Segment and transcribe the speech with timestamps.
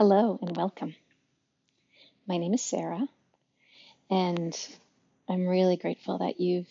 [0.00, 0.96] Hello and welcome.
[2.26, 3.06] My name is Sarah,
[4.08, 4.58] and
[5.28, 6.70] I'm really grateful that you've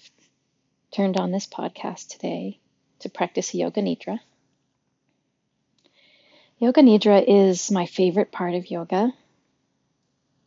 [0.89, 2.59] turned on this podcast today
[3.01, 4.19] to practice Yoga Nidra.
[6.57, 9.13] Yoga Nidra is my favorite part of yoga.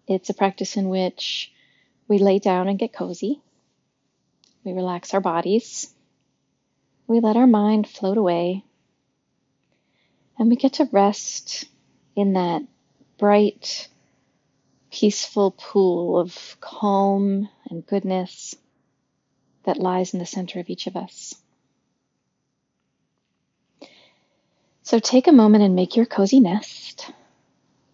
[0.09, 1.53] It's a practice in which
[2.09, 3.41] we lay down and get cozy.
[4.65, 5.89] We relax our bodies.
[7.07, 8.65] We let our mind float away.
[10.37, 11.67] And we get to rest
[12.17, 12.63] in that
[13.23, 13.87] bright,
[14.91, 18.57] peaceful pool of calm and goodness
[19.63, 21.33] that lies in the center of each of us.
[24.83, 27.13] So take a moment and make your cozy nest.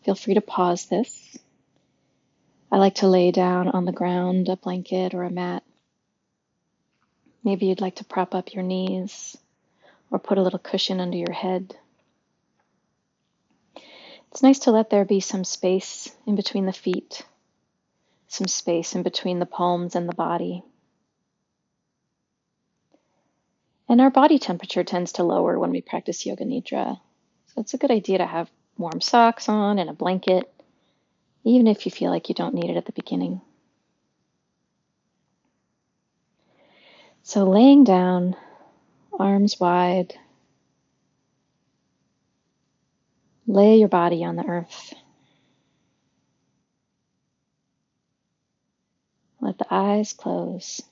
[0.02, 1.36] Feel free to pause this.
[2.72, 5.62] I like to lay down on the ground, a blanket or a mat.
[7.44, 9.36] Maybe you'd like to prop up your knees
[10.10, 11.76] or put a little cushion under your head.
[14.30, 17.22] It's nice to let there be some space in between the feet,
[18.28, 20.62] some space in between the palms and the body.
[23.88, 27.00] And our body temperature tends to lower when we practice Yoga Nidra.
[27.46, 30.52] So it's a good idea to have warm socks on and a blanket,
[31.44, 33.40] even if you feel like you don't need it at the beginning.
[37.22, 38.36] So laying down,
[39.18, 40.14] arms wide,
[43.50, 44.92] Lay your body on the earth.
[49.40, 50.82] Let the eyes close.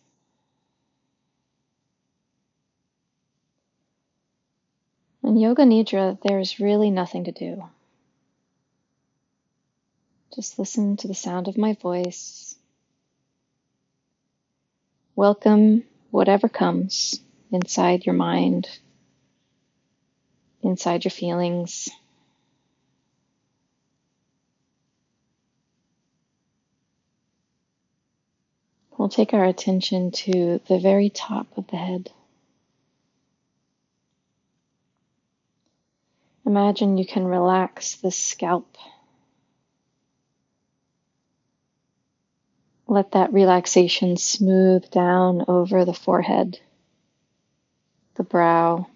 [5.22, 7.62] In Yoga Nidra, there's really nothing to do.
[10.34, 12.56] Just listen to the sound of my voice.
[15.14, 17.20] Welcome whatever comes
[17.52, 18.66] inside your mind,
[20.62, 21.90] inside your feelings.
[29.06, 32.10] We'll take our attention to the very top of the head.
[36.44, 38.76] Imagine you can relax the scalp.
[42.88, 46.58] Let that relaxation smooth down over the forehead,
[48.16, 48.88] the brow,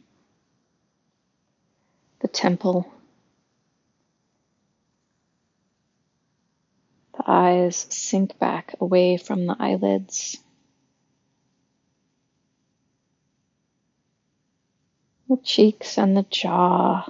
[2.18, 2.92] the temple.
[7.30, 10.38] Eyes sink back away from the eyelids.
[15.28, 17.08] The cheeks and the jaw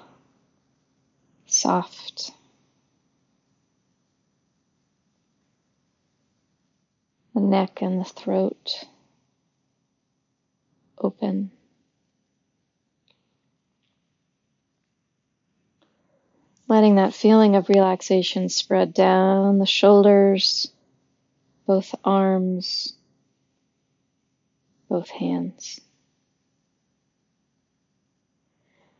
[1.46, 2.32] soft.
[7.34, 8.84] The neck and the throat
[10.98, 11.50] open.
[16.70, 20.70] Letting that feeling of relaxation spread down the shoulders,
[21.66, 22.92] both arms,
[24.88, 25.80] both hands.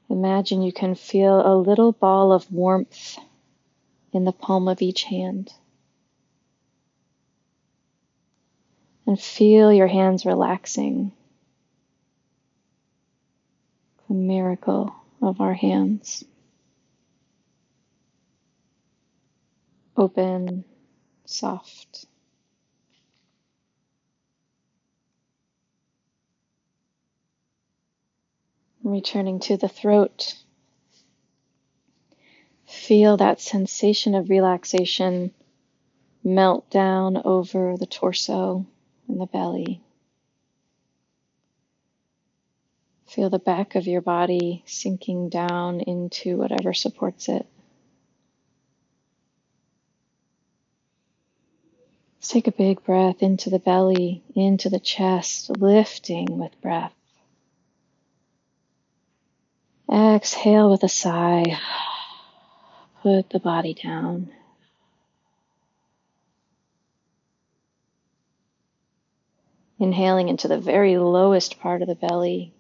[0.09, 3.17] Imagine you can feel a little ball of warmth
[4.13, 5.53] in the palm of each hand.
[9.07, 11.13] And feel your hands relaxing.
[14.09, 14.93] The miracle
[15.23, 16.25] of our hands.
[19.97, 20.65] Open,
[21.25, 22.07] soft.
[28.83, 30.35] Returning to the throat.
[32.67, 35.33] Feel that sensation of relaxation
[36.23, 38.67] melt down over the torso
[39.09, 39.83] and the belly.
[43.07, 47.45] Feel the back of your body sinking down into whatever supports it.
[52.21, 56.93] Let's take a big breath into the belly, into the chest, lifting with breath.
[59.91, 61.59] Exhale with a sigh.
[63.03, 64.29] Put the body down.
[69.79, 72.53] Inhaling into the very lowest part of the belly.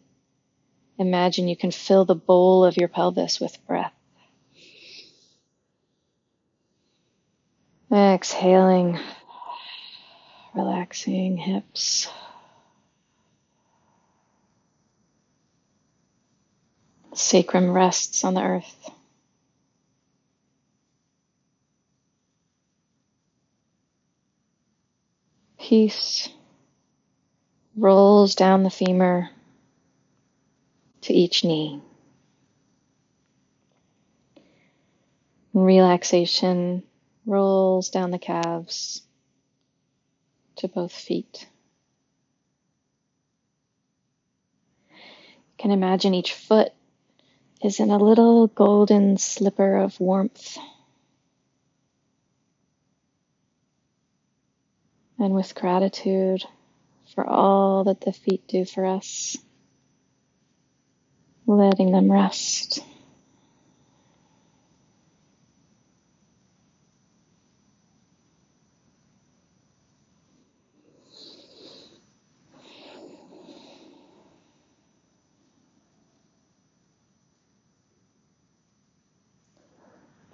[0.96, 3.93] Imagine you can fill the bowl of your pelvis with breath.
[7.93, 8.99] Exhaling
[10.55, 12.08] relaxing hips.
[17.14, 18.91] Sacrum rests on the earth.
[25.58, 26.29] Peace
[27.76, 29.31] rolls down the femur
[31.02, 31.81] to each knee.
[35.52, 36.82] Relaxation
[37.26, 39.02] rolls down the calves
[40.61, 41.47] to both feet.
[44.91, 44.97] You
[45.59, 46.73] can imagine each foot
[47.62, 50.59] is in a little golden slipper of warmth.
[55.19, 56.45] And with gratitude
[57.15, 59.37] for all that the feet do for us,
[61.47, 62.60] letting them rest.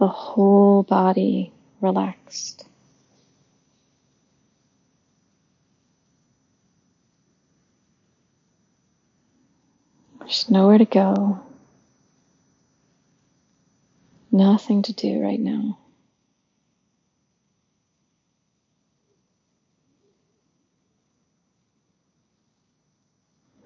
[0.07, 1.51] The whole body
[1.81, 2.65] relaxed.
[10.21, 11.41] There's nowhere to go,
[14.31, 15.77] nothing to do right now.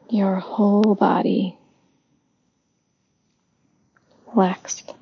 [0.08, 1.58] Your whole body
[4.34, 4.94] relaxed.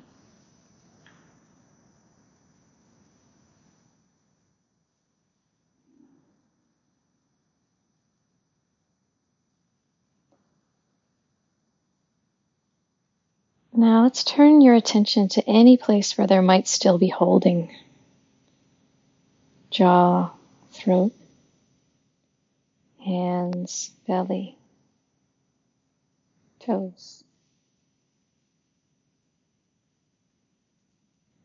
[13.79, 17.73] Now let's turn your attention to any place where there might still be holding.
[19.71, 20.31] Jaw,
[20.71, 21.13] throat,
[23.05, 24.57] hands, belly,
[26.59, 27.23] toes.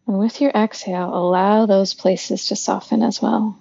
[0.08, 3.56] And with your exhale, allow those places to soften as well.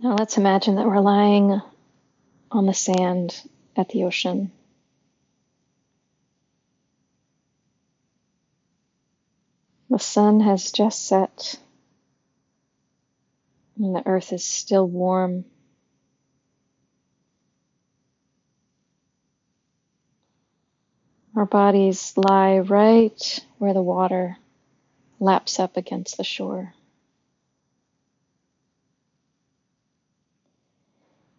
[0.00, 1.60] Now let's imagine that we're lying
[2.52, 3.34] on the sand
[3.76, 4.52] at the ocean.
[9.90, 11.58] The sun has just set
[13.76, 15.44] and the earth is still warm.
[21.34, 24.36] Our bodies lie right where the water
[25.18, 26.74] laps up against the shore.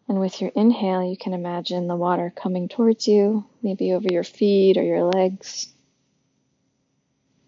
[0.10, 4.24] And with your inhale, you can imagine the water coming towards you, maybe over your
[4.24, 5.68] feet or your legs.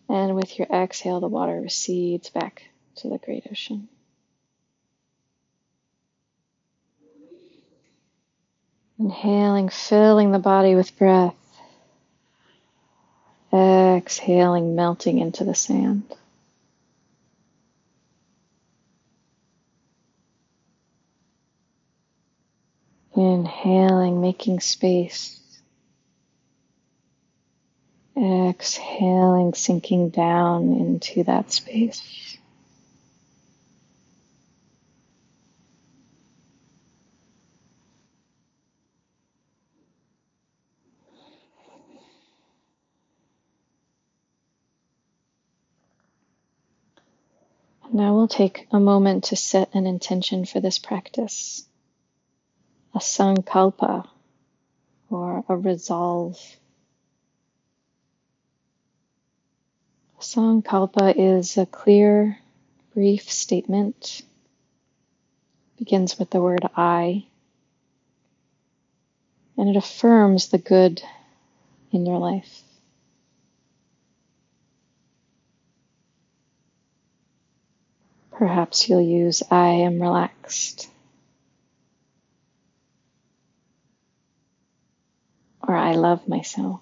[0.08, 2.62] And with your exhale, the water recedes back
[2.98, 3.90] to the great ocean.
[9.00, 11.34] Inhaling, filling the body with breath.
[13.52, 16.04] Exhaling, melting into the sand.
[23.16, 25.38] Inhaling, making space.
[28.16, 32.38] Exhaling, sinking down into that space.
[47.94, 51.68] Now we'll take a moment to set an intention for this practice
[52.94, 54.08] a sankalpa
[55.10, 56.40] or a resolve.
[60.18, 62.38] A sankalpa is a clear,
[62.94, 64.22] brief statement.
[65.78, 67.26] Begins with the word I.
[69.58, 71.02] And it affirms the good
[71.92, 72.62] in your life.
[78.32, 80.90] Perhaps you'll use I am relaxed.
[85.72, 86.82] Or I love myself.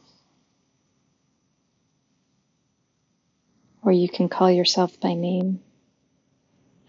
[3.84, 5.62] Or you can call yourself by name.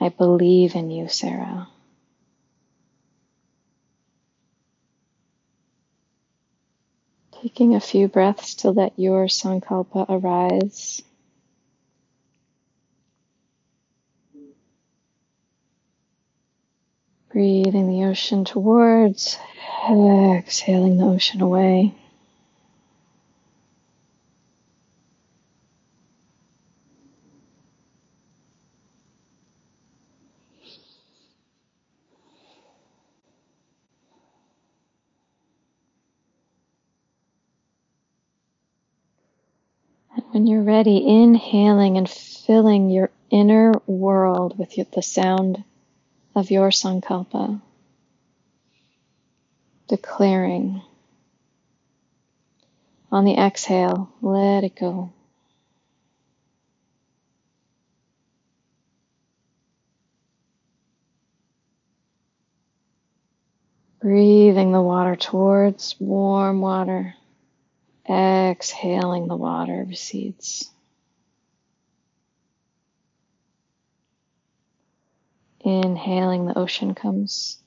[0.01, 1.69] I believe in you, Sarah.
[7.43, 11.03] Taking a few breaths to let your sankalpa arise.
[17.33, 19.39] Breathing the ocean towards,
[19.89, 21.95] exhaling the ocean away.
[40.17, 45.63] And when you're ready, inhaling and filling your inner world with the sound
[46.35, 47.61] of your sankalpa,
[49.89, 50.83] declaring
[53.13, 55.13] on the exhale, let it go.
[64.01, 67.15] Breathing the water towards warm water.
[68.09, 70.71] Exhaling the water recedes.
[75.71, 77.59] Inhaling, the ocean comes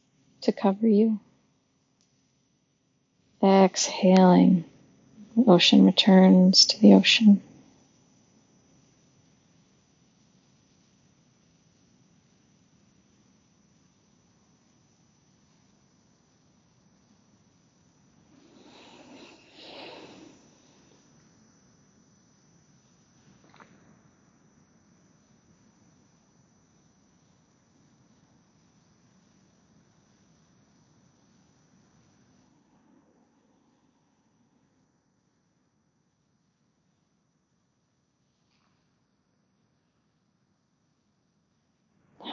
[0.41, 1.19] to cover you.
[3.41, 4.65] Exhaling,
[5.35, 7.41] the ocean returns to the ocean.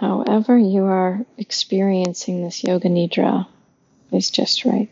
[0.01, 3.47] However you are experiencing this yoga nidra
[4.11, 4.89] is just right.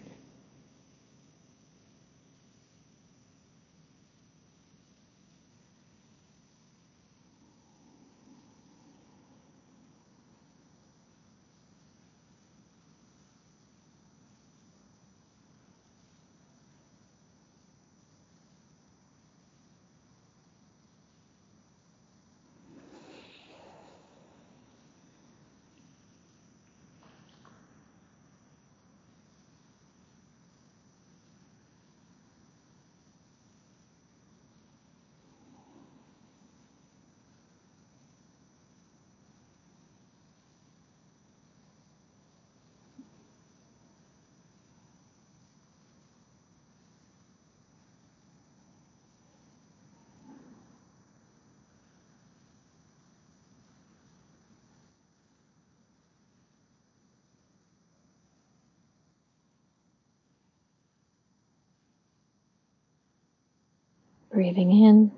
[64.38, 65.10] Breathing in,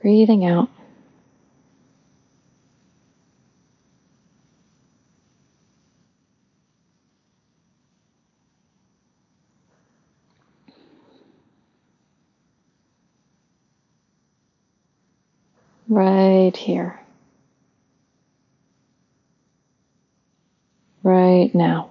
[0.00, 0.70] breathing out.
[15.86, 16.98] Right here.
[21.02, 21.90] Right now.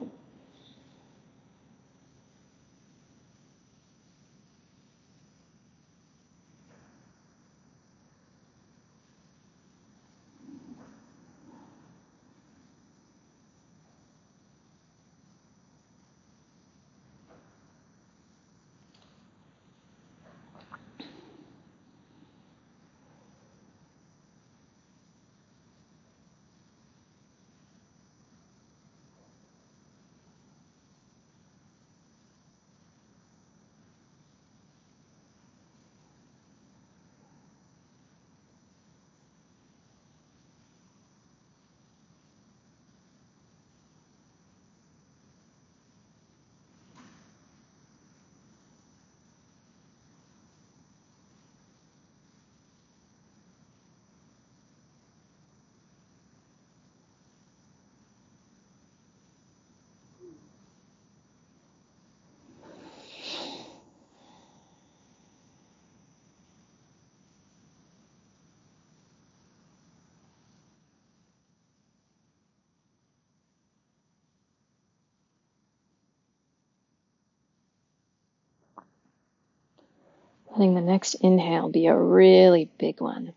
[80.52, 83.34] Letting the next inhale be a really big one.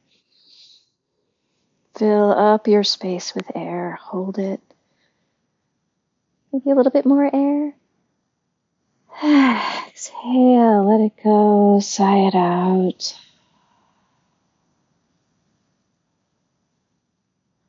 [1.97, 3.97] Fill up your space with air.
[4.03, 4.61] Hold it.
[6.53, 7.75] Maybe a little bit more air.
[9.89, 13.17] Exhale, let it go, sigh it out.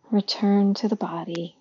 [0.10, 1.56] Return to the body.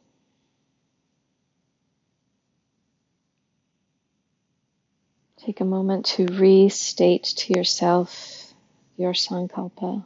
[5.38, 8.54] Take a moment to restate to yourself
[8.96, 10.04] your sankalpa.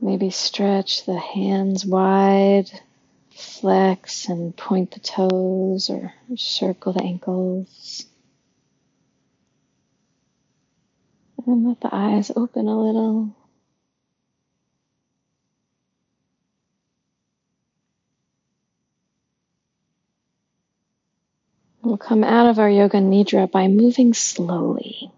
[0.00, 2.70] Maybe stretch the hands wide
[3.30, 8.06] Flex and point the toes or circle the ankles.
[11.46, 13.34] And let the eyes open a little.
[21.82, 25.10] We'll come out of our yoga nidra by moving slowly.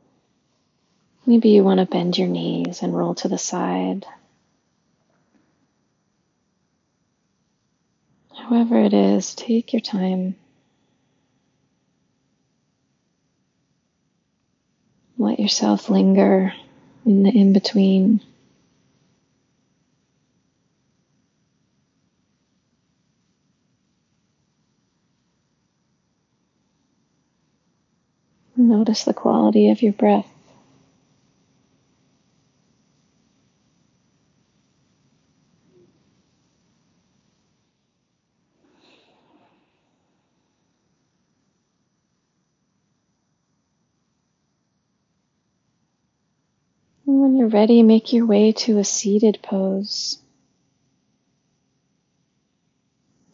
[1.26, 4.06] Maybe you want to bend your knees and roll to the side.
[8.34, 10.36] However, it is, take your time.
[15.18, 16.54] Let yourself linger
[17.04, 18.20] in the in between.
[28.56, 30.28] Notice the quality of your breath.
[47.06, 50.18] When you're ready, make your way to a seated pose.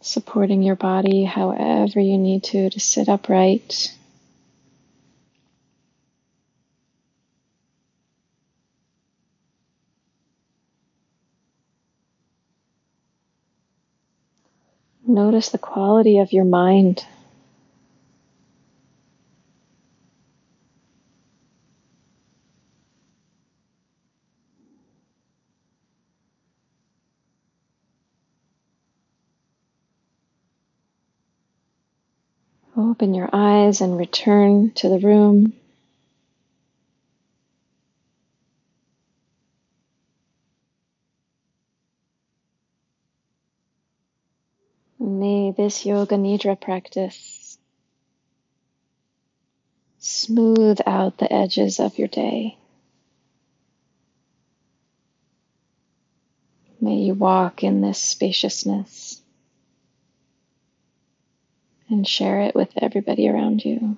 [0.01, 3.95] Supporting your body however you need to to sit upright.
[15.11, 17.05] Notice the quality of your mind.
[32.77, 35.55] Open your eyes and return to the room.
[45.03, 47.57] May this Yoga Nidra practice
[49.99, 52.59] smooth out the edges of your day.
[56.83, 59.23] May you walk in this spaciousness
[61.89, 63.97] and share it with everybody around you.